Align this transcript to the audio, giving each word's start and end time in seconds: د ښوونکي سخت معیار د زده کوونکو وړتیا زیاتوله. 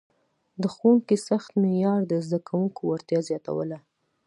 د 0.61 0.63
ښوونکي 0.73 1.17
سخت 1.29 1.51
معیار 1.61 1.99
د 2.07 2.13
زده 2.25 2.39
کوونکو 2.47 2.81
وړتیا 2.85 3.19
زیاتوله. 3.29 3.77